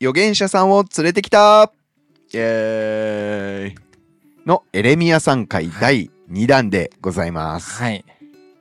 [0.00, 1.70] 預言者さんを連れてきた
[2.32, 7.82] イエーイのエレミアさん回第2弾でございます。
[7.82, 8.02] はい。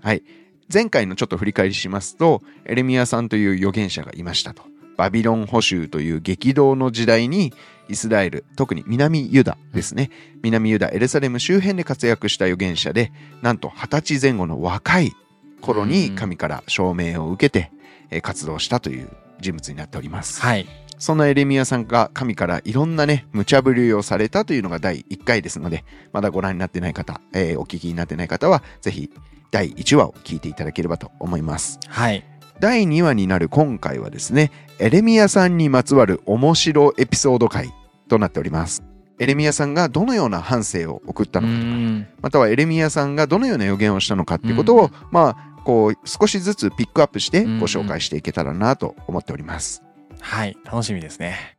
[0.02, 0.24] はい。
[0.72, 4.64] 前回のちょっと振り返りしますと、エレミアさんという預言者がいましたと。
[4.98, 7.54] バビロン捕囚という激動の時代に
[7.88, 10.12] イスラエル、特に南ユダですね。
[10.44, 15.14] 南ユダ、エルサレム周辺で活躍した預言者で、なんと20歳前後の若い
[15.62, 17.72] 頃に神から証明を受けて
[18.12, 20.42] えー活動したという人物になっております。
[20.42, 20.68] はい。
[21.00, 29.10] そんなエレミアさんが神からいろんなね、無茶ぶりをされたというのが第1回ですので、まだご覧になってない方、えーお聞きになってない方は、ぜひ
[29.50, 31.80] 第1話を聞いていただければと思います。
[31.88, 32.24] はい。
[32.60, 37.74] 第2話になる今回はですね、エレミアさんにまつわる面白エピソード回
[38.10, 38.84] となっております。
[39.20, 42.08] エレミアさんがどのような反省を送ったうのかとか、ん。
[42.22, 49.84] またはエレミアさんがどのような予言をしたのかっていうことを、うんまあ、こう、少しずつピックアップしてうんご紹介していけたらなと思っております。
[50.22, 50.58] はい。
[50.66, 51.58] 楽しみですね。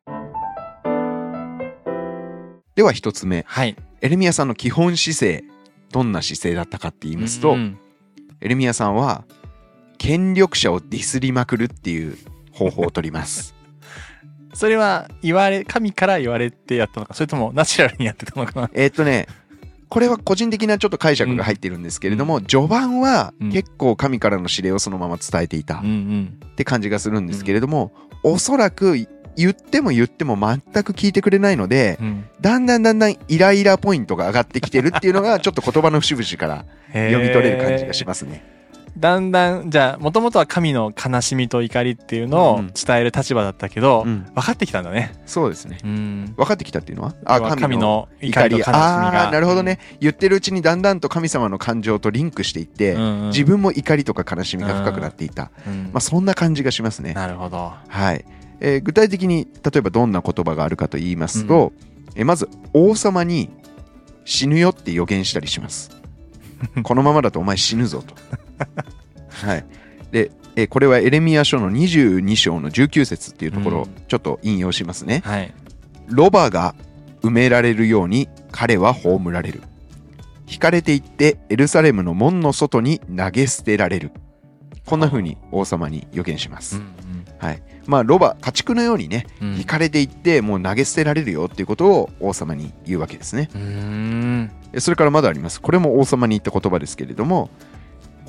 [2.74, 3.76] では一つ目、はい。
[4.00, 5.44] エレミアさんの基本姿勢、
[5.92, 7.78] どんな姿勢だったかって言いますと、うん
[8.42, 9.24] エレミアさんは、
[9.98, 12.16] 権力者をディスりまくるっていう
[12.52, 13.54] 方法を取ります。
[14.54, 18.70] それは言われ、神から言われてやったのか、それともナチュラルにやってたのかな？
[18.72, 19.26] えーっとね、
[19.90, 26.40] これは個人的なちょっと解釈が入ってるんですけれども、序盤はうん結構神からの指令をそのまま伝えていたうんうん。
[26.46, 27.92] って感じがするんですけれども、
[28.22, 28.96] おそらく
[29.36, 32.24] 言っても言っても全く聞いてくれないので、うん。
[32.40, 38.59] だんだんだんだんイライラポイントが上がってきてるっていうのがちょっと言葉の節々から読み取れる感じがしますね。
[38.98, 45.12] だんだん、じゃあ、もともとは神の悲しみと怒りっていうのをうん伝える立場だったけど、うん分かってきたんだね。
[45.26, 45.78] そうですね。
[45.84, 46.34] うん。
[46.36, 47.14] 分かってきたっていうのは？
[47.26, 49.30] 要は神の怒りと悲しみあが。
[49.30, 53.28] なるほどね、言ってるうちにだんだんと神様の感情とリンクしていって、うんうん。
[53.28, 57.14] 自分も怒りとか悲しみが深くなっていた、うんまあ、そんな感じがしますね。
[57.14, 57.72] なるほど。
[57.88, 58.24] はい
[58.60, 61.72] えー具体的に例えばどんな言葉があるかと言いますと、
[62.16, 63.50] えーまず王様に
[64.24, 65.90] 死ぬよって予言したりします。
[66.82, 68.14] このままだとお前死ぬぞと。
[69.28, 69.64] はい、
[70.10, 75.22] で、えーこれはエレミア書の22章の19節っていうところをうんちょっと引用しますね。
[75.24, 75.54] はい。
[76.08, 76.74] ロバが
[77.22, 79.62] 埋められるように彼は葬られる。
[80.48, 84.10] 引かれていってエルサレムの門の外に投げ捨てられる。
[84.84, 86.82] こんな風に王様に予言します。
[87.38, 87.62] はい。
[87.86, 89.56] まあ、ロバ、家畜のようにね、うん。
[89.56, 93.48] 引かれていってもう投げ捨てられるよっていうことを王様に言うわけですね。
[94.78, 95.60] それからまだあります。
[95.60, 97.50] これも王様に言った言葉ですけれども、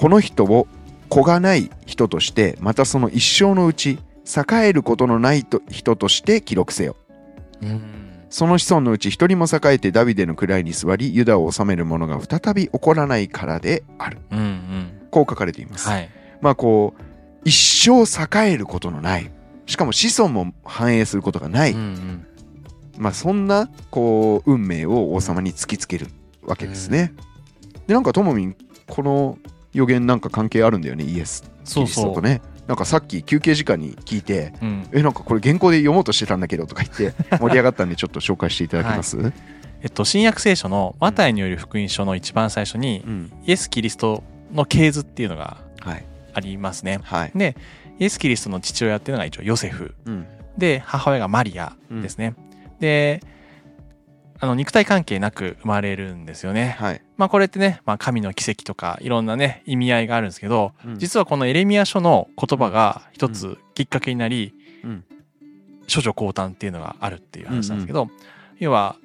[0.01, 0.67] この人を
[1.09, 6.95] 子がない人として、またその一生のうち、栄えることのないと人として記録せよ。
[7.62, 7.81] うん。
[8.31, 14.17] その子孫のうち一人も栄えてダビデの位に座り、ユダを治める者が再び起こらないからである。
[14.31, 15.07] うんうん。
[15.11, 15.88] こう書かれています。
[15.88, 16.09] はい。
[16.41, 17.01] まあこう、
[17.45, 17.56] 一
[17.88, 19.29] 生栄えることのない。
[19.67, 21.73] しかも子孫も繁栄することがない。
[21.73, 22.25] うんうん。
[22.97, 26.07] まあそんな、こう、運命を王様に突きつける
[26.41, 27.13] わけですね。
[27.85, 28.56] で、なんかともみん、
[28.88, 29.38] この
[29.74, 31.52] 予言なんか関係あるんだよね、イエス。
[31.64, 31.86] そうそう。
[31.86, 32.42] キリストとね。
[32.68, 34.88] なんかさっき休憩時間に聞いて、うん。
[34.92, 39.18] え、なんかこれ原稿で読もうとしてたんだけどとか言って 盛り上がったんでちょっと紹介していただけます、
[39.82, 43.32] えっと、新約聖書のマタイによる福音書の一番最初に、うん。
[43.46, 44.24] イエス・キリスト
[44.54, 46.06] の系図っていうのがはい。
[46.34, 47.00] ありますね。
[47.03, 47.32] はい。
[47.36, 47.58] で、
[48.00, 49.96] イエス・キリストの父親っていうのが一応ヨセフ。
[50.06, 50.26] うん。
[50.58, 52.36] で、母親がマリアですね。
[52.80, 53.22] で、
[54.41, 56.75] あの、肉体関係なく生まれるんですよね。
[56.79, 57.02] はい。
[57.16, 64.53] まあこれってね、まあ神の奇跡とかいろんなね、意味合いがあるんですけど、うん実はこのエレミア書の言葉が一つきっかけになり、
[64.84, 65.06] うん
[65.94, 68.09] 処女降誕っていうのがあるっていう話なんですけど、
[68.59, 68.96] 要は、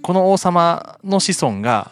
[0.00, 1.90] この王様の子孫が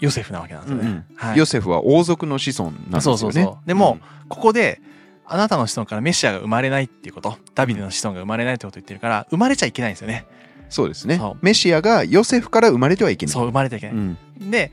[0.00, 0.82] ヨセフなわけなんですよね。
[0.82, 3.00] うんうんはいヨセフは王族の子孫なんですよね。
[3.00, 3.98] そうそうそうでも
[4.28, 4.80] ここで、
[5.24, 10.26] あなたの子孫からメシアが生まれないっていうこと、ダビデの子孫が生まれないってことを言ってるから、生まれちゃいけないんですよね。
[10.68, 11.20] そうですね。
[11.42, 13.32] メシアがヨセフから生まれてはいけない。
[13.32, 13.96] そう、生まれちゃいけない。
[13.96, 14.16] うん。
[14.50, 14.72] で、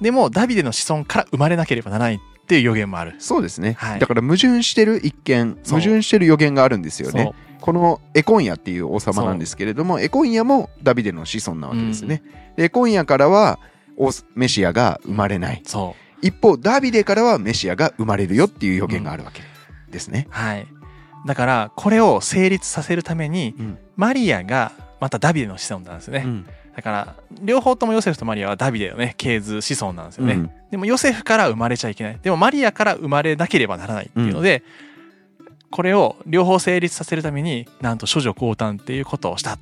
[0.00, 2.20] でもダビデの子孫から生まれなければならない。
[2.44, 3.14] っていう予言もある。
[3.20, 3.98] そうですね、はい。
[4.00, 7.32] だから矛盾してる一見矛盾してる予言があるんですよね。
[7.62, 12.22] このエコンヤっていう王様なんですけれどもエコンヤもダビデの子孫なわけですね、
[12.56, 13.58] でエコンヤからは
[13.96, 15.62] 王メシアが生まれない。
[15.64, 19.40] そ一方ダビデからはメシアが生まれるよっていう予言があるわけ
[19.90, 20.26] ですね。
[20.28, 20.66] う。、はい。
[21.26, 23.78] だから、これを成立させるために、うん。
[23.96, 24.72] マリアが
[25.04, 26.22] またダビデの子孫なんですね。
[26.24, 30.34] うんだから、両方ともヨセフとマリアはダビデのね、系図子孫なんですよね。
[30.34, 32.18] うんでもヨセフから生まれちゃいけない。
[32.20, 34.64] でもマリアから生まれなければならないっていうので、
[35.70, 39.58] これを両方成立させるために、なんと処女降誕っていうことをしたっ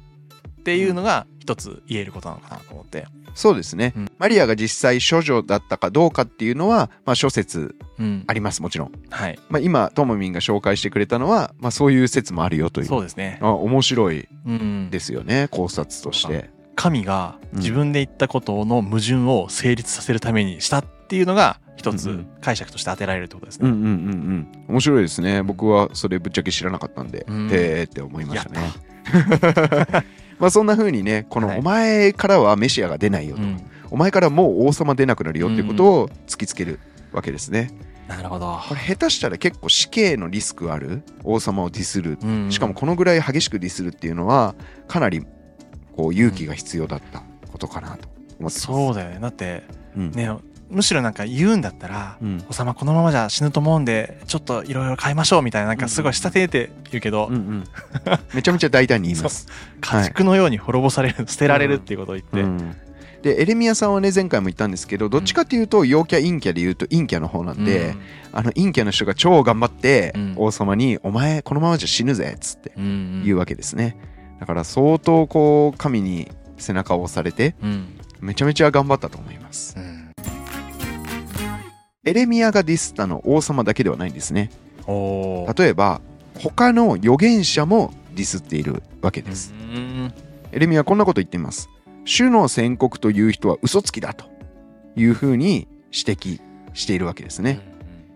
[0.62, 3.06] っていうのが一つ言えることなのかなと思って。
[3.34, 8.32] そうですね、うんマリアが実際処女だったかどうかっていうのは、まあ、諸説うんあ。
[8.34, 9.38] りますもちろん、はい。
[9.48, 13.38] まあ、今ともみんが紹介してくれたのは、まあ、そういう説もあるよというそうですね。
[13.40, 14.90] あ面白いうん。
[14.90, 23.68] ですよね考察として神がうん自分で言ったことの矛盾を成立させるためにしたっていうのが一つうんうん解釈として当てられるってことですね。
[23.70, 28.74] うんうんうんうん面白いですね僕はそれぶっちゃけ知らなかったんで、うんへえって思いましたね
[29.90, 30.04] や
[30.42, 31.58] まあそんな風にねこの、はい。
[31.60, 33.64] お前からはメシアが出ないよと、うん。
[33.90, 36.80] お前からもう王様出なくなるよっていうことを突きつける
[37.12, 37.70] わけですね、
[38.08, 38.58] なるほど。
[38.68, 41.04] これ下手したら結構死刑のリスクある？
[41.22, 42.18] 王様をディスる。
[42.20, 42.50] うん。
[42.50, 44.56] しかもこのぐらい激しくディスるっていうのは
[44.88, 45.24] かなり
[45.94, 47.22] こう勇気が必要だった
[47.52, 48.60] ことかなと思ってます。
[48.60, 49.20] そうだよね。
[49.20, 49.62] だって
[49.96, 50.10] うん。
[50.10, 50.28] ね、
[50.72, 52.44] むしろなんか言うんだったら、うん。
[52.48, 57.64] 王様このままじゃ死ぬと思うんで、ちょっといろいろ変えましょうみたいな、なんかすごい仕立てて言うけど、うんうん。
[58.34, 59.46] めちゃめちゃ大胆に言います。
[59.80, 62.76] 家畜のように滅ぼされる、捨てられるっていうことを言って、うん。
[63.22, 67.94] でエレミアさんはね前回も言ったんですけどどっちかっていうと陽キャ陰キャで言うと陰キャの方なんで、
[68.32, 70.34] あの陰キャの人が超頑張ってうん。
[70.36, 73.22] 王様に「お前このままじゃ死ぬぜ」っつってうん、うん。
[73.24, 73.96] 言うわけですね。
[74.40, 77.84] だから相当こう神に背中を押されてうん。
[78.20, 79.76] めちゃめちゃ頑張ったと思います。
[79.76, 80.01] うん
[82.04, 84.50] エレミアがディスったの王様だけではないんですね。
[84.88, 86.00] 例えば
[86.34, 89.54] 他の預言者もディスっているわけです。
[89.54, 90.12] うん。
[90.50, 91.68] エレミアはこんなこと言っています。
[92.04, 94.24] 主の宣告という人は嘘つきだと
[94.96, 96.40] いうふうに指摘
[96.74, 97.60] しているわけですね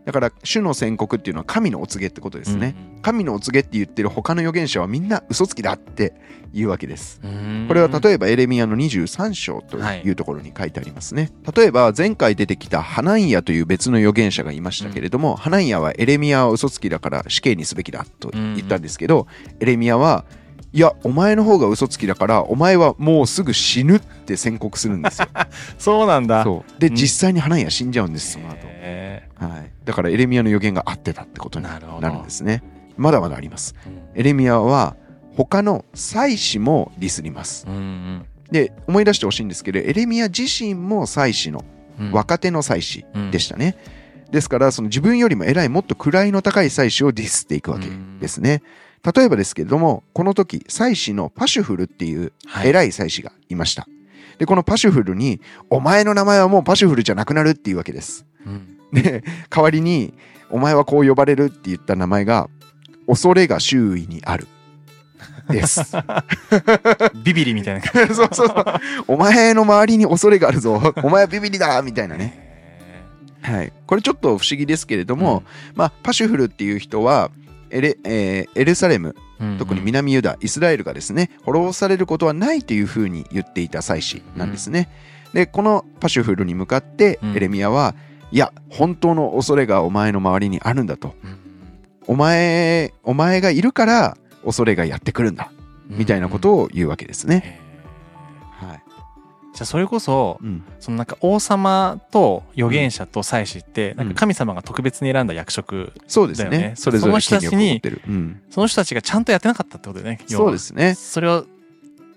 [0.07, 6.15] だから主の宣告っていうのは神のお告げってことですね、神のお告げって言ってる他の預言者はみんな嘘つきだって
[6.53, 7.21] いうわけです。
[7.25, 7.65] うん。
[7.67, 19.27] これは例えばエレミアの23章というところに書いてありますね、例えば前回出てきたハナンヤという別の預言者がいましたけれども、ハナンヤはエレミアは嘘つきだから死刑にすべきだと言ったんですけど、
[19.59, 20.25] エレミアは
[20.77, 25.29] いやお前の方が嘘つきだからお前はもうすぐ死ぬって宣告するんですよ。
[25.79, 26.45] そうなんだ。
[26.45, 26.79] そう。
[26.79, 26.95] でうん。
[26.95, 28.59] 実際にハナンヤ死んじゃうんですその後。
[28.65, 32.63] へはい、だからエレミアの予言が合ってたってことになるんですね。
[32.99, 33.75] まだまだあります。
[34.15, 34.97] ーエレミアは
[35.35, 37.65] 他の祭司もディスります。
[37.67, 38.27] うんうん。
[38.51, 41.65] で思い出してほしいんですけどエレミア自身も祭司の
[41.99, 42.13] うん。
[42.13, 43.79] 若手の祭司でしたね、
[44.31, 47.87] ですからその自分よりも偉いもっと位の高い祭司をディスっていくわけ
[48.21, 48.63] ですね
[49.15, 52.71] 例えばですけれどもこの時祭司のパシュフルっていうはい。
[52.71, 53.87] 偉い祭司がいました、
[54.39, 58.27] でこのパシュフルに「お前の名前はもうパシュフルじゃなくなる」っていうわけです。
[58.45, 58.79] うん。
[58.93, 60.15] で代わりに
[60.51, 62.49] 「お前はこう呼ばれる」って言った名前が
[63.07, 64.49] 「恐れが周囲にある」
[65.49, 65.83] です。
[67.23, 67.83] ビビリみたいな
[68.13, 68.65] そうそうそう。
[69.07, 70.95] お前の周りに恐れがあるぞ。
[71.03, 72.47] お前はビビリだみたいなね、ね
[73.43, 75.45] はい、これちょっと不思議ですけれども、
[75.75, 77.31] まあ、パシュフルっていう人は
[77.71, 79.15] エレ,、えーエルサレム
[79.59, 84.89] 特に南ユダイスラエルがですね滅ぼされることはないというふうに言っていた祭司なんですね。
[85.35, 87.37] でこのパシュフルに向かってうん。
[87.37, 87.95] エレミアは、
[88.33, 91.15] いや本当の恐れがお前の周りにあるんだと。
[91.23, 91.39] うん。
[92.07, 95.51] お前お前がいるから恐れがやってくるんだ。
[95.89, 97.61] みたいなことを言うわけですね。
[99.57, 100.63] じゃあそれこそうん。
[100.81, 103.97] そのなんか王様と預言者と祭司ってん。
[103.97, 106.51] なんか神様が特別に選んだ役職そうですね。
[106.51, 107.81] だよねそれぞれその人たちに
[108.51, 110.95] その人たちがちゃんとやってなかったってことだよねそうですね。
[110.95, 111.47] それを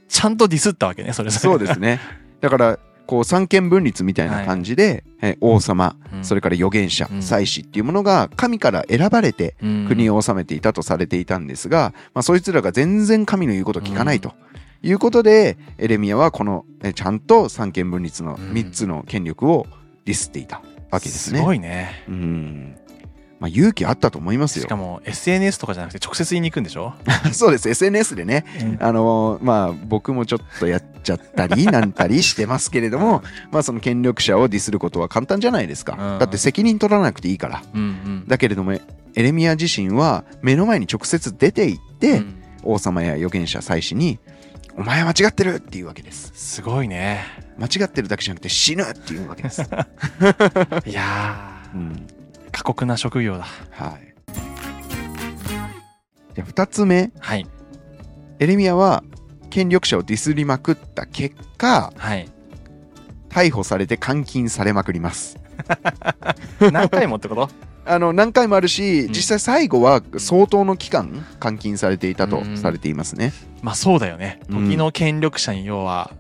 [0.10, 1.40] ちゃんとディスったわけねそれぞれ。
[1.40, 2.02] そうですね。
[2.42, 6.26] だからこう三権分立みたいな感じで、え王様うん。
[6.26, 7.22] それから預言者、うん。
[7.22, 9.86] 祭司っていうものが神から選ばれてうん。
[9.88, 14.34] 国を治めていたとされていたんですが、まあ、そいつらが全然神の言うことを聞かないと
[14.82, 18.52] いうことで、エレミアはこのえちゃんと三権分立のうん。
[18.52, 19.68] 3つの権力を
[20.06, 21.40] ディスっていたわけですね。
[21.40, 22.04] すごいね。
[22.08, 22.76] うん。
[23.40, 24.64] まあ、勇気あったと思いますよ。
[24.64, 24.76] しか。
[24.76, 26.94] も SNS とかじゃなくて直接言いに行くんでしょ、
[27.32, 27.70] そうです。
[27.70, 28.44] SNS でね。
[28.80, 36.20] あのーまあ僕もちょっとやっちゃったりなんたりしてますけれどもまあその権力者をディスることは簡単じゃないですか、うん。
[36.20, 37.64] だって責任取らなくていいから。
[37.74, 38.24] うんうん。
[38.28, 38.82] だけれどもエ
[39.16, 42.36] レミア自身は目の前に直接出て行って、うん。
[42.64, 44.20] 王様や預言者祭司に
[44.80, 46.32] 「お前は間違ってる!」っていうわけです。
[46.34, 47.26] すごいね。
[47.58, 49.62] 間違ってるだけじゃなくて死ぬっていうわけです、
[50.88, 52.52] いやうんー。
[52.54, 53.46] 過酷な職業だ。
[53.72, 54.14] はい。
[56.34, 57.12] じゃあ2つ目。
[57.20, 57.46] はい。
[58.40, 59.04] エレミアは
[59.50, 62.30] 権力者をディスりまくった結果はい。
[63.30, 65.38] 逮捕されて監禁されまくります。
[66.72, 67.69] 何回もってこと？
[67.90, 69.14] あの何回もあるし、うん。
[69.14, 72.58] 実際最後は相当の期間監禁されていたとうん。
[72.58, 74.40] されていますね、まあそうだよね。
[74.50, 74.70] うん。
[74.70, 76.12] 時の権力者に要は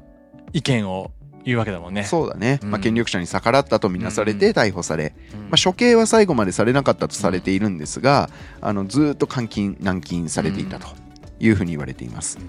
[0.53, 1.11] 意見を
[1.45, 2.03] 言うわけだもんね。
[2.03, 2.71] そうだね、うん。
[2.71, 5.41] まあ、権力者に逆らったとみなされて逮捕され、うん。
[5.43, 8.29] まあ、処刑は最後までされなかったとされているんですが、
[8.61, 10.88] あのずーっと監禁軟禁されていたと
[11.39, 12.39] いうふうに言われています。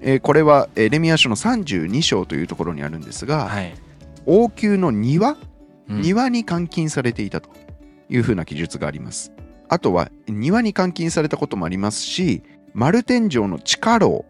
[0.00, 3.74] えーこれはエレミア書の32章というところにあるんですが、はい。
[4.26, 5.36] 王宮の庭？
[5.88, 6.00] うん。
[6.00, 7.50] 庭に監禁されていたと
[8.12, 9.32] いうふうな記述があります。
[9.68, 12.42] あとは庭に監禁されたこともありますし、
[12.74, 14.24] 丸天井の地下牢、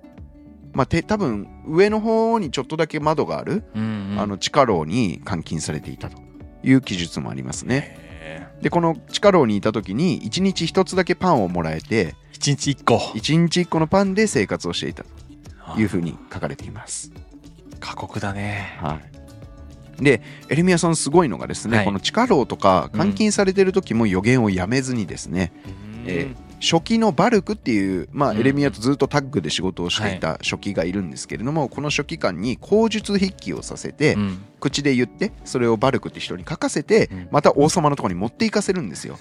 [0.73, 6.19] まあ、て多分上の方にちょっとだけ窓がある、うんうんあの地下牢に監禁されていたと
[6.63, 7.97] いう記述もありますね。
[7.99, 12.97] へで、この地下牢にいた時に1日1つだけパンをもらえて、ー一日一個。
[12.97, 17.13] 1日1個のパンで生活をしていたというふうに書かれています。
[17.79, 18.77] 過酷だね。
[18.81, 19.22] はい、
[19.99, 21.87] でエレミアさんすごいのがですね、はい。
[21.87, 25.53] この地下牢とか監禁されてる時も予言をやめずにですね、
[26.07, 28.39] え初期のバルクっていう、まあ、うん。
[28.39, 34.45] エレミアとずっとタッグで仕事をしていた初期がいるんですけれども、この初期間に口述筆記をさせて、うん。
[34.61, 37.29] 口で言ってそれをバルクって人に書かせて、うん。
[37.33, 39.19] また王様のところに持っていかせるんですよ。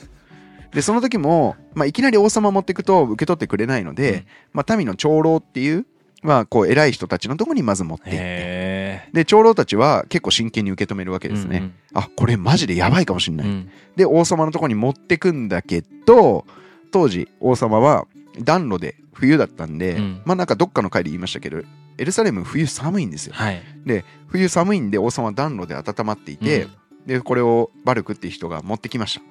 [0.71, 4.25] でその時も、まあ、いきなり王様持っていくと受け取ってくれないので、うん。
[4.53, 5.87] まあ、民の長老っていう、
[6.21, 11.31] まあ、こう偉い人たちのところにまず持っていってへで長老たちは結構真剣に受け止めるわけえ。
[11.31, 11.71] ですね。
[11.93, 13.47] あこれマジでやばいかもしれない。
[13.47, 16.45] うんで王様のところに持ってくんだけど
[16.91, 18.05] 当時王様は
[18.41, 21.61] 暖炉で冬だったんで、うんまあなんかどっかの回で言いましたけど
[21.97, 23.33] エルサレム冬寒いんですよ。
[23.33, 23.61] はい。
[23.85, 26.67] で冬寒いんで王様は暖炉で温まっていて、
[27.05, 29.21] でこれをバルクっていう人が持ってきました。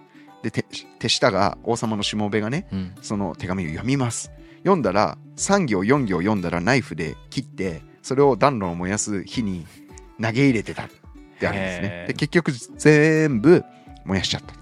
[0.42, 0.64] で手
[0.98, 4.30] 手下が王様のしもべがねうんうんその手紙を読みます。
[4.60, 9.66] 読んだら3行4行読んだらナイフで切ってそれを暖炉を燃やす火に
[10.20, 10.88] 投げ入れてたっ
[11.38, 12.04] てあるんですね。
[12.08, 13.64] で結局全部
[14.04, 14.54] 燃やしちゃった。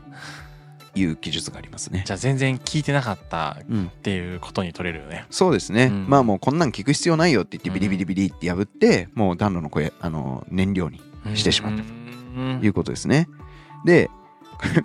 [0.92, 2.02] という記述がありますね。
[2.06, 5.26] じゃあ全然聞いてなかったうん、っていうことに取れるよね。
[5.30, 6.06] そうですね、うん。
[6.08, 11.00] まあもうこんなん聞く必要ないよって言ってビリビリビリって破って、もう暖炉の声あの燃料に
[11.34, 12.60] してしまったうん。
[12.62, 13.28] いうことですね。
[13.84, 14.10] で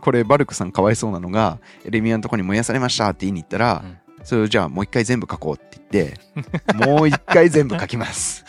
[0.01, 8.45] これバルクさんかわいそうなのがエレミアのとこに燃やされましたって言いに行ったら、うんそれをじゃあもう一回全部書こうって言ってもう一回全部書きます。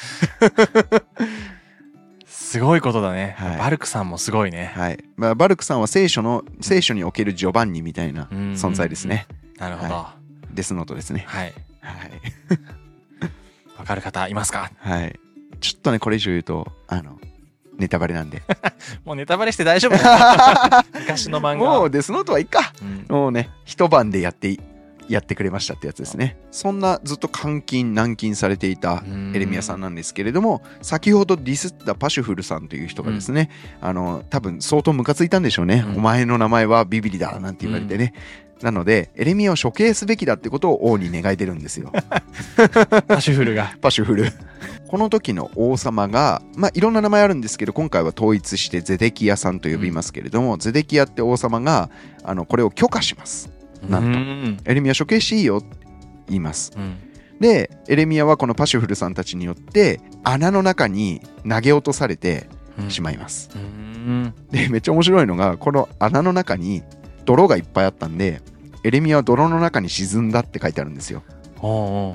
[2.26, 3.34] すごいことだね。
[3.38, 4.72] はいバルクさんもすごいね。
[4.74, 9.26] はいまあ、バルクさんは聖書の聖書におけるジョバンニみたいなうん存在ですね。
[9.58, 9.94] なるほど。
[9.94, 10.14] は
[10.52, 11.24] デスノートですね。
[11.26, 11.52] はい。
[11.80, 12.10] はい。
[13.78, 14.70] わかる方いますか？
[14.78, 15.18] はい。
[15.60, 17.18] ちょっとね、これ以上言うと、あの、
[17.78, 18.42] ネタバレなんで。
[19.04, 19.96] もうネタバレして大丈夫？
[19.98, 21.64] だ 昔の漫画。
[21.78, 22.72] もうデスノートはいいか。
[22.80, 24.60] うんもうね、一晩でやってい、
[25.08, 26.36] やってくれましたってやつですね。
[26.50, 29.02] そんなずっと監禁、軟禁されていた
[29.34, 35.84] エレミアさんなんですけれども、先ほどディスったパシュフルさんという人がですね、あの、多分相当ムカついたんでしょうね。
[35.86, 38.12] うんお前の名前はビビリだなんて言われてね。
[38.62, 41.92] なので、エレミアを処刑すべきだってことを王に願い出るんですよ。
[43.06, 43.76] パシュフルが。
[43.80, 44.32] パシュフル。
[44.88, 51.90] この時の王様が、まあ、いろんな名前あるんですけど、今回は統一してゼデキヤさんと呼びますけれども、ゼデキヤって王様が、
[52.22, 53.50] あの、これを許可します。
[53.88, 54.08] なんと。
[54.08, 54.58] うん。
[54.64, 55.68] エレミア処刑していいよって
[56.28, 56.72] 言います。
[56.76, 56.96] うん。
[57.40, 62.48] で、エレミアはこのパシュフルさんたちによって、穴の中に投げ落とされて
[62.78, 62.90] うん。
[62.90, 63.50] しまいます。
[63.54, 64.34] うん。
[64.50, 66.82] で、めっちゃ面白いのが、この穴の中に
[67.24, 68.40] 泥がいっぱいあったんで、
[68.82, 71.22] エレミアは泥の中に沈んだって書いてあるんですよ。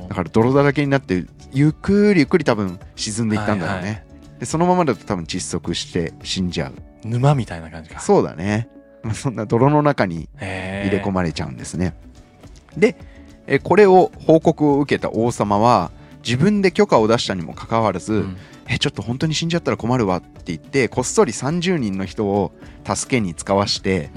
[0.10, 4.02] だから泥だらけになってゆっくりゆっくり多分沈んでいったんだろうね、はいは
[4.40, 7.08] でそのままだと多分窒息して死んじゃう。
[7.08, 8.00] 沼みたいな感じか。
[8.00, 8.70] そうだね。
[8.72, 8.79] まあ
[9.14, 11.96] そんな泥の中にへ入れ込ままれちゃうんですね、
[12.78, 12.96] で
[13.48, 15.92] えこれを報告を受けた王様は
[16.24, 18.26] 自分で許可を出したにもかかわらず、
[18.68, 22.52] えちょっと本当に死んじゃったら困るわって言ってこっそり30人の人を
[22.86, 24.12] 助けに使わして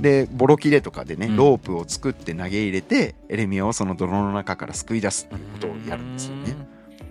[0.00, 1.36] でボロ切れとかでね、うん。
[1.36, 6.56] ロープを作って投げ入れてエレミアをその泥の中から救い出すっていうことをやるんですよね。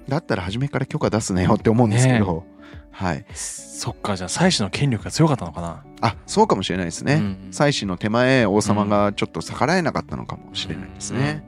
[0.07, 2.43] だったら初めから許可出すなよって思うんですけど、
[2.91, 5.83] はい、そっかじゃあ祭司の権力が強かったのかな？
[6.01, 7.15] あそうかもしれないですね。
[7.15, 11.43] うん祭司の手前王様がちょっと逆らえなかったのかもしれないですね。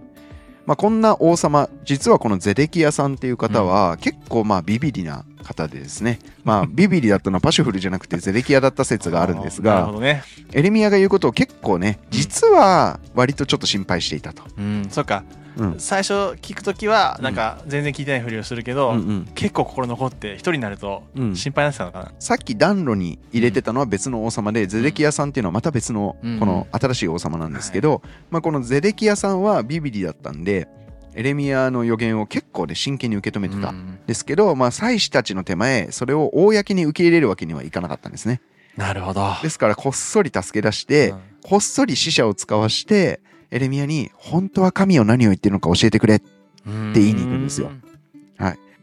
[0.66, 10.24] まあ、こんな王様実はこのゼデキヤさんっていう方は結構まあビビリな方でですね、まあ、ビビリだったのはパシュフルじゃなくてゼデキヤだった説があるんですがね。
[10.52, 14.44] エレミアが言うことを結構ね実は割とちょっと心配していたと。
[14.58, 15.24] うんそっか。
[15.58, 15.76] うん。
[15.80, 21.36] 最初聞くときはなんか全然聞いてないふりをするけど、うんうん結構心残って一人になるとうん。
[21.36, 26.40] 心配になってたのかな、さっき暖炉に入れてたのは別の王様で、ゼデキヤさんっていうのはまた別のうん。
[26.40, 30.68] この新しい王様なんですけど、まあ、このゼデキヤさんはビビリだったんで
[31.16, 34.00] エレミアの予言を結構で真剣に受け止めてたうん。
[34.06, 38.42] ですけど、まあ、祭司たちの手前それを公に受け入れるわけにはいかなかったんですね。
[38.78, 39.30] なるほど。
[39.42, 41.20] ですからこっそり助け出して、うん。
[41.44, 43.20] こっそり死者を使わして
[43.52, 46.26] エレミアに本当は神を何を言ってるのか教えてくれって
[46.66, 47.72] 言いに行くんですよ。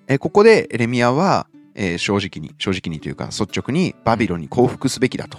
[0.07, 5.39] えーここでエレミアは、えー正直に正直にというか率直にバビロンに降伏すべきだと。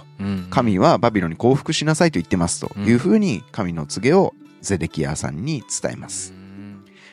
[0.50, 6.32] 神はバビロンに降伏しなさいと言ってますというふうに神の告げをゼデキヤさんに伝えます。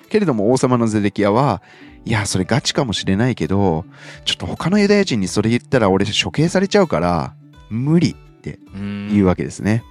[0.10, 1.62] けれども王様のゼデキヤは
[2.06, 3.86] いやそれガチかもしれないけど
[4.25, 7.34] ちょっと他のユダヤ人にそれ言ったら俺処刑されちゃうから
[7.70, 9.84] 無理ってうん言うわけですね。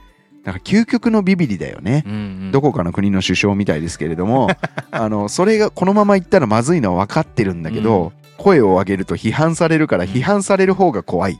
[0.44, 2.04] だから究極のビビリだよね。
[2.06, 2.16] うんう
[2.48, 4.48] んどこかの国の首相みたいですけれども
[4.90, 11.38] あのそれがこのままいったらまずいのは分かってるんだけど、声を上げると批判されるからうん批判される方が怖い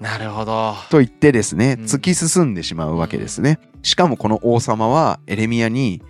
[0.00, 0.74] なるほど。
[0.90, 3.58] と言ってですねうん突き進んでしまうわけですね。
[3.82, 6.00] しかもこの王様はエレミアに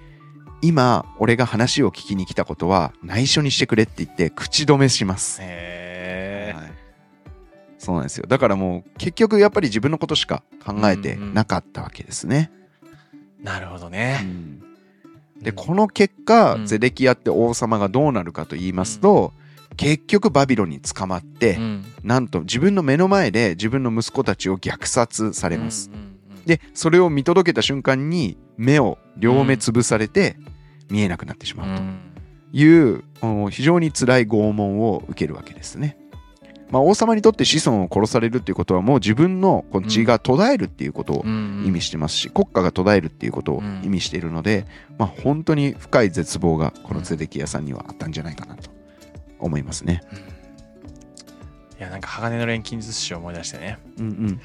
[0.63, 5.41] 今俺が話を聞きに来たことは内緒にしてくれって言って口止めします。
[5.43, 6.73] へはい。
[7.79, 8.27] そうなんですよ。
[8.27, 12.51] だからもう結局やっぱり自分のことしか考えてなかったわけですね。
[13.41, 14.19] ーなるほどうね。
[14.23, 14.61] ん。
[15.41, 15.57] でうん。
[15.57, 16.67] この結果、うん。
[16.67, 19.33] ゼデキヤって王様がどうなるかと言いますと、
[19.77, 21.85] 結局バビロンに捕まって、うん。
[22.03, 25.91] なんと自分の目の前で自分の息子たちを虐殺されます。
[25.93, 30.37] うんうんうんでそれを見届けた瞬間に目を両目潰されて
[30.91, 31.83] 見えなくなってしまうと。
[32.53, 35.99] いう、お非常に辛い拷問を受けるわけですね。
[36.71, 44.67] まあ、王様にとって子孫を殺されるっていうことはもう自分の血が途絶えるっていうことをうん意味してますし、国家が途絶えるっていうことを意味しているので、
[44.99, 48.71] まあ、本当に深い絶望がこのゼデキヤさんにはあったんじゃないかなと
[49.39, 50.03] 思いますね。
[50.13, 50.19] うん。
[50.19, 50.23] い
[51.81, 53.79] やなんか鋼の錬金術師を思い出してね。
[53.99, 54.41] うんうん、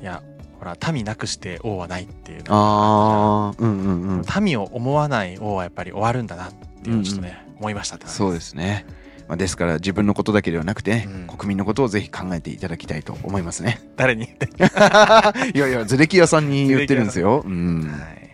[0.00, 0.22] いや
[0.60, 4.44] ほら民なくして王はないっていうのああうんうんうん。
[4.44, 8.84] 民を思わない王はやっぱり終わるんだなっていうのをちょっとね、思いましたそうですね。
[9.26, 11.26] まあ、ですから自分のことだけではなくて、うん。
[11.28, 13.80] 国民のことをぜひ考えていただきたいと思いますね。
[13.96, 14.26] 誰に？
[14.26, 17.42] 言って、いやいやゼデキヤさんに言ってるんですよ。
[17.46, 18.30] うん、はい、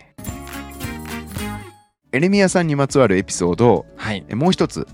[2.13, 3.87] エレミヤさんにまつわるエピソード。
[3.97, 4.89] はい、えもう一つ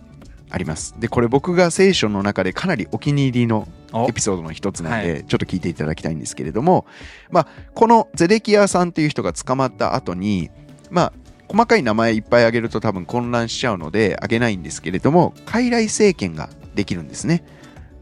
[0.53, 0.95] あります。
[0.99, 6.87] でこれ僕が聖書の中でかなりお気に入りのおエピソードの一つなんで、はちょっと聞いていただきたいんですけれども、
[7.31, 10.51] まあ、このゼデキヤさんっていう人が捕まった後に、
[10.91, 11.13] まあ、
[11.49, 17.45] 細かい名前いっぱい挙げると多分混乱しちゃうので挙げないんですけれども傀儡政権ができるんですね。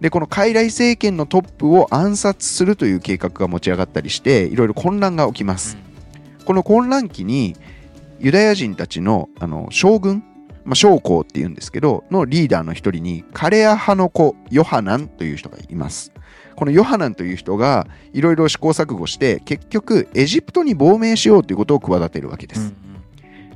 [0.00, 5.76] でこの傀儡政権のトップを暗殺するという計画が持ち上がったりしていろいろ混乱が起きます。
[6.46, 7.54] この混乱期に
[8.18, 10.22] ユダヤ人たちのあの将軍、
[10.64, 16.12] まあ、将校っていうんですけどのリーダーの一人にカレア派の子ヨハナンという人がいます。
[16.56, 22.74] このヨハナンという人がいろいろ試行錯誤して結局エジプトに亡命しようということを企てるわけです、うんうん。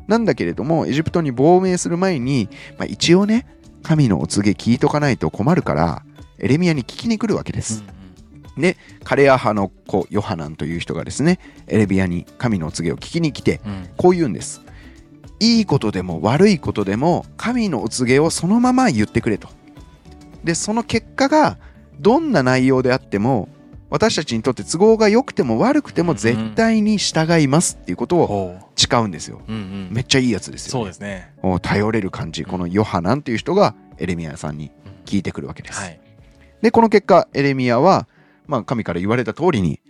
[0.07, 2.48] なんだけれどもエジプトに亡命する前に、
[2.79, 3.46] まあ、一応ね
[3.83, 6.02] 神のお告げ聞いとかないと困るから
[6.38, 7.85] エレミアに聞きに来るわけです、
[9.05, 13.88] カレア派の子ヨハナンという人がですねエレミアに神のお告げを聞きに来てうんうん。
[13.98, 14.62] こう言うんです。
[15.40, 19.49] いいことでも悪いことでも神のお告げをそのまま言ってくれと。
[20.42, 21.59] で、その結果が
[22.01, 23.49] どんな内容であっても
[23.90, 29.40] 私たちにとって都合が良くても悪くても絶対に従いますっていうことをほ誓うんですよ。
[29.49, 32.44] う、うんうん、めっちゃいいやつですよ、そうですね、頼れる感じ。
[32.44, 35.81] このヨハナンという人がエレミアさんにうん聞いてくるわけです。
[35.81, 36.01] はい、
[36.61, 38.09] で、この結果、エレミアは、
[38.47, 39.81] まあ、神から言われた通りに、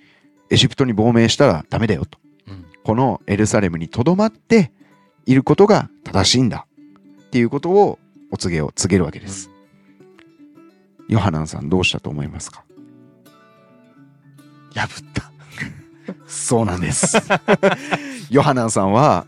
[0.51, 2.19] エジプトに亡命したらダメだよと。
[2.49, 4.71] うんこのエルサレムにとどまって
[5.27, 6.67] いることが正しいんだ
[7.27, 7.99] っていうことを
[8.31, 9.51] お告げを告げるわけです。
[11.09, 12.65] ヨハナンさんどうしたと思いますか？
[14.75, 15.31] 破った
[16.27, 17.17] そうなんです。
[18.31, 19.27] ヨハナンさんは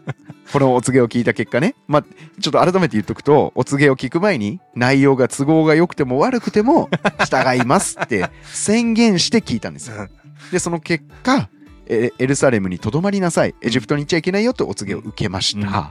[0.53, 2.03] このお告げを聞いた結果ね、まあ、
[2.41, 6.89] ちょっと改めて言っとくとお告げを聞く前に内容が都合が良くても悪くても
[7.25, 10.09] 従いますって宣言して聞いたんですよ。
[10.51, 11.49] でその結果
[11.89, 13.55] エエルサレムにとどまりなさい。
[13.61, 15.85] エジプトに行っちゃいけないよとお告げを受けました、うん。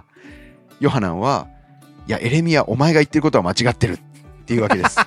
[0.79, 1.47] ヨハナンは
[2.07, 3.99] いやエレミアお前が言ってることは間違ってるっ
[4.45, 4.97] ていうわけです。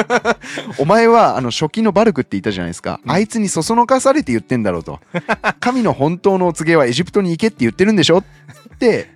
[0.78, 3.10] お前はあの初期のバルクって言ったじゃないですか、うん。
[3.10, 5.00] あいつにそそのかされて言ってんだろうと。
[5.60, 8.24] 神の本当のお告げはエジプトに行けって言ってるんでしょっ
[8.78, 9.10] て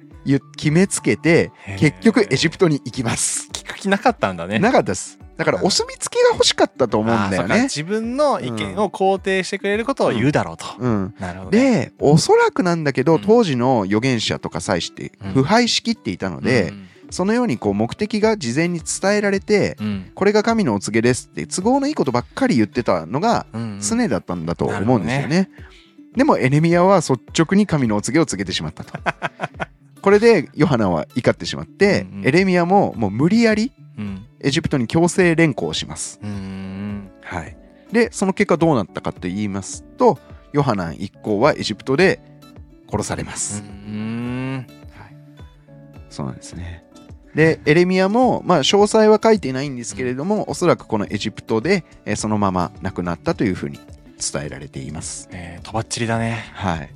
[0.56, 3.48] 決めつけて結局エジプトに行きます。
[3.52, 4.58] 聞く気なかったんだね。
[4.58, 5.18] なかったです。
[5.36, 7.64] だからお墨付きが欲しかったと思うんだよね。
[7.64, 11.14] 自分の意見を肯定してくれることを言うだろうと、うん。
[11.18, 13.20] なるほどね、でおそらくなんだけどうん。
[13.20, 20.10] 当時の預言者とか祭司ってうん腐敗しきっていたので、うんそのようにこう目的が事前に伝えられてうん。
[20.14, 23.80] これが神のお告げですって都合のいいことばっかり言ってたのがうんうん。
[23.80, 25.50] 常だったんだと思うんですよね。
[26.16, 28.98] でもエネミアは率直に神のお告げを告げてしまったと。
[30.06, 36.20] これでヨハナは怒ってしまって、うんうんエレミアももう無理やりうんエジプトに強制連行します。
[36.22, 37.56] うんはい、
[37.90, 40.20] でその結果どうなったかと言いますと
[40.52, 42.20] ヨハナン一行はエジプトで
[42.88, 43.64] 殺されます。
[43.64, 44.66] うん
[46.08, 46.84] そうなんですね。
[47.34, 53.80] で、エレミアも、まあ、詳細は書いていないんですけれども、おそらくこのエジプトで、えーそのまま亡くなったというふうに
[54.32, 55.28] 伝えられています。
[55.32, 56.94] えー、とばっちりだねはい。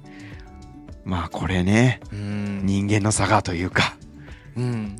[1.04, 2.60] まあ、これね、うん。
[2.64, 3.96] 人間の差がというか、
[4.56, 4.96] うん。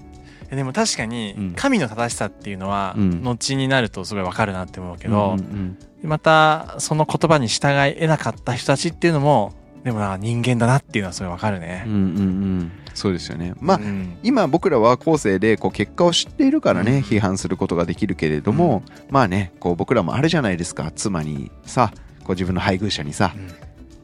[0.51, 1.53] やでも確かにうん。
[1.55, 3.23] 神の正しさっていうのはうん。
[3.23, 9.53] 後になるとすごいわかるなって思うけど、うんうんまたその言葉に従え得なかった人たちっていうのも
[9.85, 11.85] でもな人間だなっていうのはすごいわかるね。
[11.87, 12.03] うんうんう
[12.63, 12.73] ん。
[12.95, 13.53] そうですよね。
[13.61, 14.17] まあ、うん。
[14.23, 17.03] 今僕らは後世でこう結果を知っているからね、うん。
[17.03, 20.91] 批判することができるけれども、まあねこう僕らもあるじゃないですか。
[20.91, 21.93] 妻にさ
[22.25, 23.35] こう自分の配偶者にさ、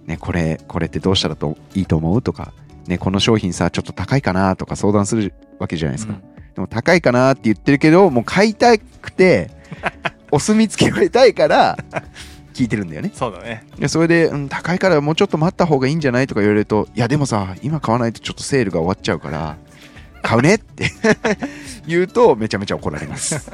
[0.07, 2.53] ね、これこれってどうしたらといいと思うとか、
[2.87, 6.15] ね、この商品さちょっと高いかなとか相談するわけじゃないですか、
[6.55, 9.51] でも高いかなって言ってるけどもう買いたくて
[10.31, 11.77] お墨付きを得たいから
[12.55, 13.11] 聞いてるんだよね。
[13.15, 13.65] そうだね。
[13.79, 19.57] でそれで、うん、高いからもうちょっと待った方がいいんじゃないとか言われるといやでもさ今買わないとちょっとセールが終わっちゃうから
[20.23, 20.91] 買うねって
[21.87, 23.51] 言うとめちゃめちゃ怒られます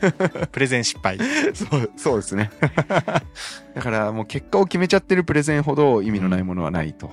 [0.52, 1.18] プレゼン失敗。
[1.54, 2.50] そうそうですね。
[3.74, 7.10] だからもう結果を決めちゃってるプレゼンほど意味のないものはないと。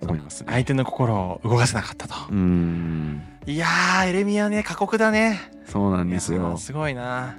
[0.00, 0.48] 思いますね。
[0.50, 2.14] 相手の心を動かせなかったと。
[2.30, 3.22] うーん。
[3.46, 5.40] いやーエレミアね過酷だね。
[5.66, 6.54] そうなんですよ。
[6.54, 7.36] ーすごいな。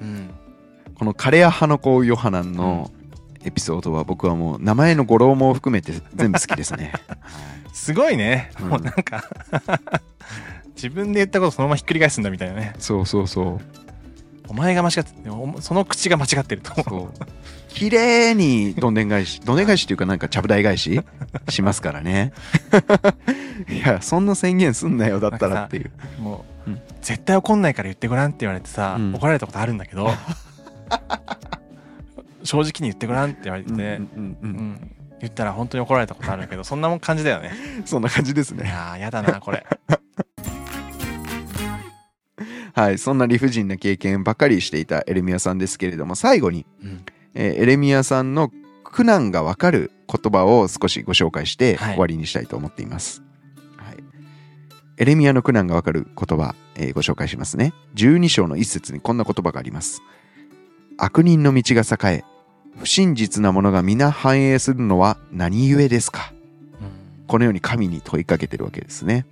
[0.00, 0.30] うん。
[0.94, 2.90] このカレア派の子ヨハナンの
[3.44, 6.92] エピソードは僕はもう名前の語呂も含めて全部好きですね、
[7.72, 8.68] すごいね、うん。
[8.68, 9.24] もうなんか
[10.76, 12.74] 自分で言ったことそのままひっくり返すんだみたいなね。
[12.78, 13.81] そうそうそう
[14.48, 15.12] お前が間違って
[15.60, 17.10] その口が間違ってると
[17.68, 21.00] 綺麗にどんでん返し どんでん返しっていうかなんかちゃぶ台返し
[21.48, 22.32] しますからね。
[23.68, 25.90] いやそんな宣言すんなよだったらっていう。
[26.20, 29.14] もう、うん絶対怒んないから言ってごらんって言われてさ、うん。
[29.14, 30.08] 怒られたことあるんだけど
[32.44, 34.90] 正直に言ってごらんって言われて、うんうんうんうん。
[35.20, 37.52] 言ったら本当に怒られたことあるけどそんなもん感じだよね。
[37.84, 39.66] そんな感じですいねやーやだなこれ
[42.82, 47.04] はいそんな理不尽な経験ばかりしていたエレミアさんですけれども最後に、うん。
[47.34, 48.50] えーエレミアさんの
[48.84, 51.94] 苦難がわかる言葉を少しご紹介してはい。
[51.94, 53.22] 終わりにしたいと思っています、
[53.76, 53.96] はい。
[54.98, 57.72] エレミアの苦難がわかる言葉、えーご紹介しますね。
[57.94, 60.02] 12章の一節にこんな言葉があります。
[60.98, 62.24] 悪人の道が栄え
[62.78, 66.32] 不真実なものが皆繁栄するのは何故ですか？
[67.26, 69.24] このように神に問いかけてるわけですね。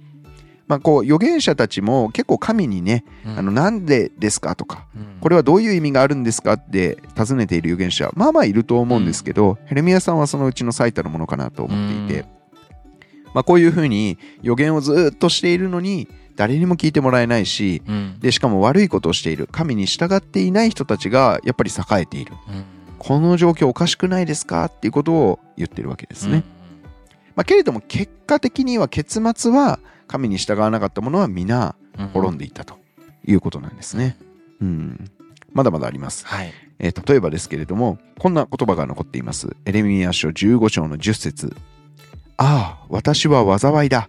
[0.71, 3.39] まあこう預言者たちも結構神にね、うん。
[3.41, 5.19] あのなんでですかとか、うん。
[5.21, 12.27] これはどういう意味があるんですかって尋ねている預言者、まあまあいると思うんですけど、ヘレミアさんはそのうちの最たるものかなと思っていて、うん。
[13.35, 16.07] まあこういうふうに予言をずっとしているのに
[16.37, 18.21] 誰にも聞いてもらえないし、うん。
[18.21, 22.33] でしかも悪いことをしている神に従っていない人たちがやっぱり栄えている。
[22.49, 22.65] うん。
[23.01, 26.45] この状況おかしくないですかっていうことを言ってるわけですね。
[27.35, 32.79] まあ、けれども結果的には結末は神に従わなかったものは皆うん滅んでいったと
[33.25, 34.17] いうことなんですね。
[34.61, 35.11] うん。
[35.53, 36.27] まだまだあります。
[36.27, 39.55] はいえー例えばですけれども、こんな言葉が残っています。
[39.67, 41.57] エレミア書15章の10節
[42.39, 44.09] ああ、私は災いだ。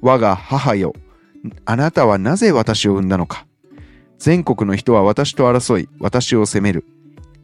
[0.00, 0.94] 我が母よ。
[1.66, 3.46] あなたはなぜ私を産んだのか。
[4.18, 6.86] 全国の人は私と争い、私を責める。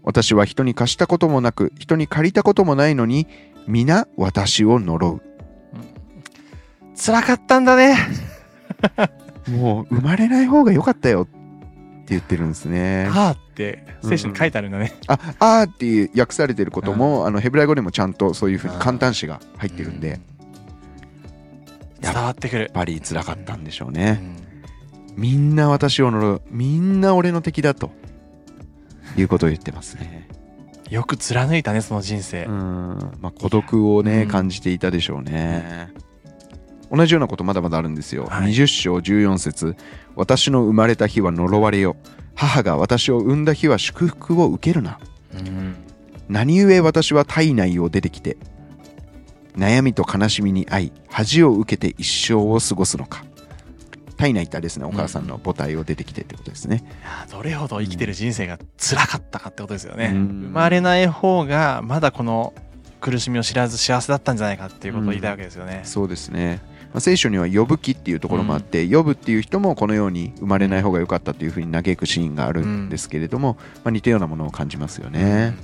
[0.03, 3.27] 私は人に貸したこともなく、人に借りたこともないのに、
[3.67, 5.21] 皆私を呪
[6.99, 7.97] 辛かったんだね
[9.49, 9.51] う。
[9.53, 13.07] もう生まれない方が良かったよって言ってるんですね。
[13.11, 20.21] あーって聖書に書いてあるんだね、あ、あーっていう訳されてることも、あのヘブライ語でもちゃんとそういうふうに簡単詞が入ってるんで、
[22.01, 24.13] やっ伝わってくる、ぱり辛かったんでしょううね。
[24.13, 24.37] ん
[25.17, 26.43] みんな私を呪う。
[26.51, 27.91] みんな俺の敵だと。
[29.17, 30.29] いうことを言ってますね。
[30.91, 32.99] よく貫いたねその人生、うん。
[33.21, 35.91] まあ孤独をね、うん感じていたでしょうね。
[36.91, 38.27] 同じようなことまだまだあるんですよ。
[38.27, 38.53] はい。
[38.53, 39.77] 20章14節。
[40.17, 41.97] 私の生まれた日は呪われよ。
[42.35, 44.99] 母が私を産んだ日は祝福を受けるな。
[45.35, 45.77] うん。
[46.29, 48.37] 何故私は体内を出てきて
[49.57, 53.25] 悩みと悲しみに遭い恥を受けて一生を過ごすのか。
[54.19, 60.27] 体内ってあれですねお母さんの母体を出てきてってことですね、いやどれほど生きてる人生が辛かったかってことですよね、うん。
[60.47, 62.53] 生まれない方がまだこの
[63.01, 66.61] 苦しみを知らず幸せだったんじゃないかっていうことを言いたいわけですよね、そうですね、
[66.93, 75.55] まあ、聖書には呼ぶ記っていうところもあって、呼ぶっていう人もこのように生まれない方が良かったというふうに嘆くシーンがあるんですけれども、まあ、似たようなものを感じますよね、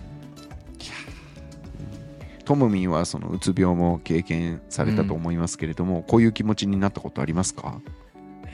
[2.44, 7.80] トムミンはそのうつ病も経験されたと思いますけれども、こういう気持ちになったことありますか？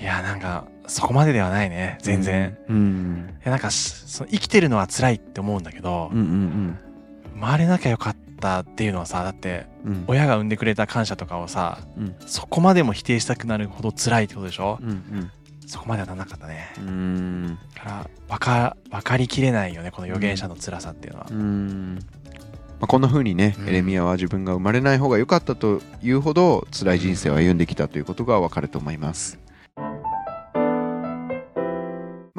[0.00, 3.28] いやなんかそこまでではないね全然、うん。
[3.40, 6.78] いやなんかしその生きてるのは辛いって思うんだけど、うんうん。
[7.35, 9.92] 生まれなきゃよかったっていうのはさだってうん。
[9.92, 12.14] うん親が産んでくれた感謝とかをさうん。
[12.26, 15.31] そこまでも否定したくなるほど辛いってことでしょ、うん
[15.66, 16.72] そこまではならなかったね。
[16.79, 17.59] うん。
[17.76, 21.98] から分か分かりきれないよねこの預言者の辛さっていうのは、うん。
[22.81, 23.68] まあ、こんな風にね、うん。
[23.68, 29.38] エレミアは自分が生まれない方が良かったというほど辛い人生を歩んできたということがわかると思います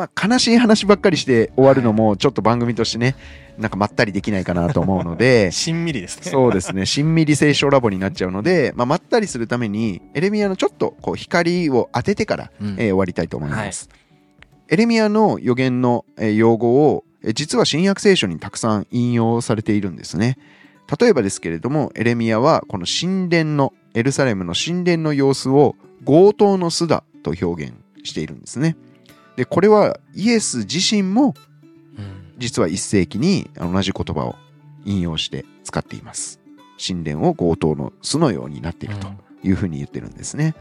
[0.01, 3.15] まあ、悲しい話ばっかりして終わるのもちょっと番組としてね
[3.59, 6.31] なんかまったりできないかなと思うので しんみりですね。
[6.31, 6.87] そうですね。
[6.87, 13.89] しんみり聖書ラボになっちゃうので、まあ、まったりするために、エレミアのちょっとこう光を当ててから、うんえー終わりたいと思います。
[14.69, 20.39] エレミアの予言の、えー用語を、えー実は新約聖書にたくさん引用されているんですね。
[20.99, 28.75] 例えばですけれども、エレミアはこの神殿の、エルサレムの神殿の様子を強盗の巣だと表現しているんですね。
[29.35, 31.33] で、これはイエス自身も
[31.97, 34.35] うん実は一世紀に同じ言葉を
[34.85, 36.39] 引用して使っています。
[36.85, 39.07] 神殿を強盗の巣のようになっていると
[39.43, 40.55] いうふうに言ってるんですね。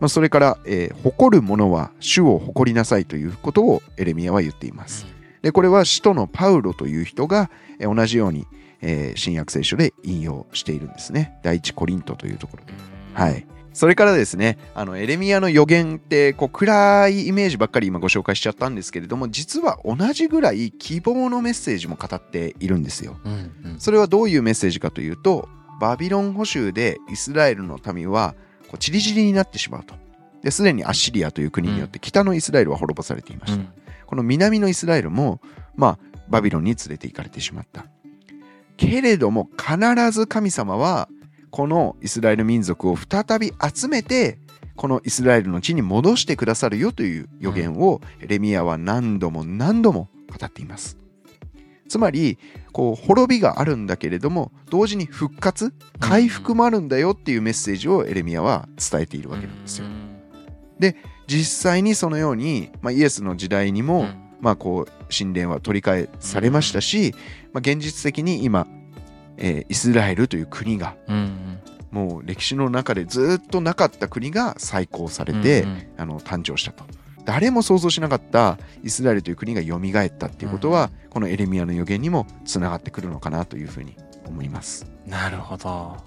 [0.00, 5.06] まあ、それから、えー誇る者は主を誇りなさいということをエレミアは言っています。
[5.42, 8.46] で、これは使徒のパウロという人がえー同じように、
[8.80, 11.38] えー新約聖書で引用しているんですね。
[11.42, 12.72] 第一コリントというところで。
[13.12, 13.46] はい。
[13.72, 23.16] それからですね、あの、エレミアの予言って、こう、暗いイメージばっかり今ご紹介しちゃったんですけれども、実は同じぐらい希望のメッセージも語っているんですよ。
[23.24, 25.48] うんうんそれはどういうメッセージかというと、
[25.80, 28.34] バビロン捕囚でイスラエルの民は、
[28.68, 29.94] こう、チリチリになってしまうと。
[30.42, 33.58] で、すでにアッシリアという国によって北のイスラエルは滅ぼされていました。
[33.58, 33.68] うん
[34.10, 35.40] この南のイスラエルも、
[35.76, 37.86] まあ、バビロンに連れて行かれてしまった。
[38.76, 41.08] けれども、必ず神様は、
[41.50, 44.38] このイスラエル民族を再び集めて、
[44.76, 50.96] このイスラエルの地に戻してくださるよという予言を、レミアは何度も何度も語っています。
[51.88, 52.38] つまり、
[52.72, 59.86] こう、滅びがあるんだけれども、同時に復活、回復もあるんだよっていうメッセージをエレミアは伝えているわけなんですよ。
[61.26, 67.14] 実際にそのように、まあ、イエスの時代にも、うんまあ、こう神殿は取り返されましたし、
[67.52, 68.66] まあ、現実的に今、
[69.40, 71.60] えーイスラエルという国がうんうん。
[71.90, 75.86] もう歴史の中でずっとなかった国が再興されて、うんうん。
[75.98, 76.84] あの誕生したと。
[77.24, 84.86] 誰も想像しなかったイスラエルという国が蘇ったっていうことは、このエレミアの予言にもつながってくるのかなというふうに思います。
[85.06, 85.68] なるほど。
[85.68, 86.00] はい。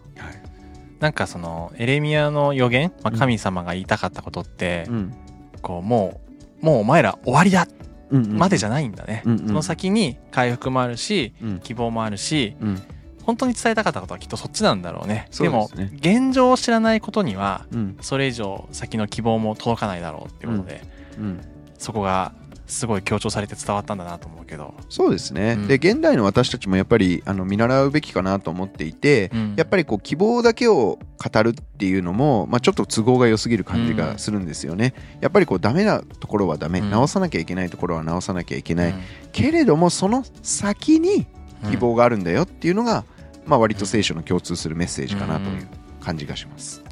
[0.99, 5.13] なんかそのエレミアの予言、まあ、神様が言いたかったことって、うん。
[5.61, 6.21] こうも
[6.61, 7.67] うもうお前ら終わりだ
[8.09, 9.47] までじゃゃないんだね、うんうん。
[9.47, 11.59] その先に回復もあるしうん。
[11.59, 12.81] 希望もあるしうん
[13.23, 15.27] 本当に伝えたかったことはきっとそっちなんだろうね。
[15.39, 15.91] でもですね。
[15.93, 17.97] 現状を知らないことにはうん。
[18.01, 20.81] それ以上先の希望も届かないだろうっていうことで、
[21.17, 21.41] うん。
[21.77, 22.33] そこが
[22.65, 25.67] すごい強調されて伝わったんだなと思うけど、そうですね、うん。
[25.67, 29.53] で現代の私たちもやっぱりあの見習うべきかなと思っていて、うん。
[29.57, 34.93] やっぱりこう希望だけを語るっていうのも、まあ、ちょっと都合が良すぎる感じがするんですよね。
[35.19, 36.89] やっぱりこうダメなところはダメ、うん。
[36.89, 39.01] 直さなきゃいけないところは直さなきゃいけない、うん。
[39.33, 41.27] けれどもその先に
[41.69, 43.05] 希望があるんだよっていうのが、
[43.45, 45.67] まあ、割と聖書の共通するメッセージかなという
[45.99, 46.83] 感じがします。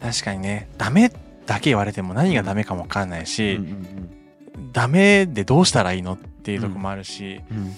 [0.00, 0.68] 確かにね。
[0.78, 1.12] ダメ
[1.46, 4.18] だけ言われても何がダメかも分かんないし、うんうん
[4.72, 7.56] ダメでどうしたらいいのっていうとこもあるし、うん。
[7.58, 7.74] うん。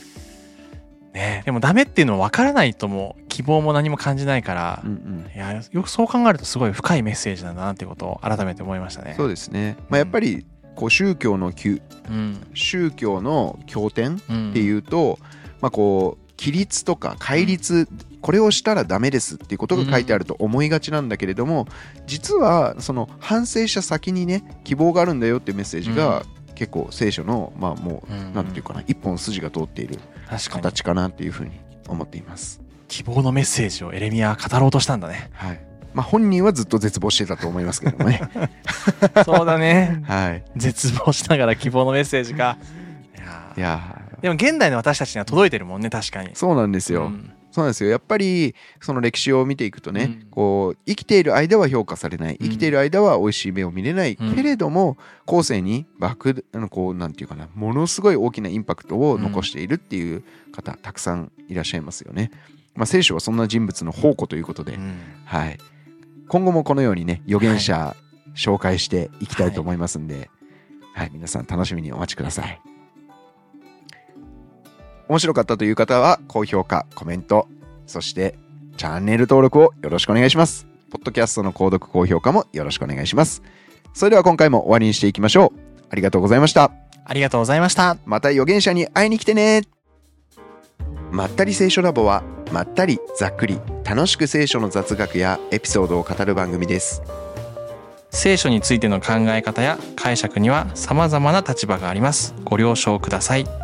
[1.13, 1.43] ね。
[1.45, 5.31] でもダメっていうの分からないとも希望も何も感じないから、うんうん。
[5.35, 9.15] いやよくそう考えるとすごい深いメッセージなんだなってことを改めて思いましたね。
[9.17, 12.47] そうですね、まあ、やっぱりこう宗教のきゅうん。
[12.55, 15.19] 宗教の経典うん、っていうと、
[15.61, 17.89] まあこう規律とか戒律、
[18.21, 21.67] これをしたらダメですっていうことが書いてあると思いがちなんだけれども、
[22.07, 31.53] 実はその反省した先にね希望があるんだよっていうメッセージが、結構聖書のまあもう、うんなんていうかな一本筋が通っている形かなっていうふうに
[31.89, 32.61] 思っています。
[32.89, 35.31] 希望のメッセージをエレミアは語ろうとしたんだね。
[35.33, 35.61] はい。
[35.93, 38.21] まあ本人はずっと絶望してたと思いますけどもね。
[39.25, 40.03] そうだね。
[40.07, 40.45] はい。
[40.57, 42.57] 絶望しながら希望のメッセージか。
[43.57, 46.31] いやでも現代の私たちには届いてるもんね確かに。
[46.31, 47.05] ーそうなんですよ。
[47.05, 47.31] うん。
[47.51, 47.91] そうなんですよ。
[47.91, 50.29] やっぱりその歴史を見ていくとね、うん。
[50.31, 52.37] こう生きている間は評価されない。
[52.37, 52.47] うん。
[52.47, 54.35] 生きている間は美味しい目を見れない、うん。
[54.35, 62.31] けれども後世に爆あのこうなんていうかなものすごい大きなインパクトを残しているっていう方、たくさんいらっしゃいますよね。
[62.75, 65.03] まあ、聖書はそんな人物の宝庫ということで、うん。
[65.27, 65.59] はい、
[66.29, 67.95] 今後もこのようにね預言者
[68.35, 70.31] 紹介していきたいと思いますんで、
[70.95, 71.11] はい。
[71.13, 72.74] 皆さん楽しみにお待ちください。
[75.09, 77.49] 面白かったという方は高評価、コメント、
[77.87, 78.37] そして
[78.77, 80.67] チャンネル登録をよろしくお願いします。
[80.91, 83.43] ポッドキャストの購読、高評価もよろしくお願いします。
[83.93, 85.61] それでは今回も終わりにしていきましょう。
[85.91, 86.71] ありがとうございました。
[87.05, 87.99] ありがとうございました。
[88.07, 89.63] また預言者に会いに来てね
[91.11, 97.03] まったり聖書ラボはまったりざっくり楽しく聖書の雑学やエピソードを語る番組です
[98.11, 102.35] 聖書についての考え方や解釈には様々な立場があります。
[102.45, 103.64] ご了承ください。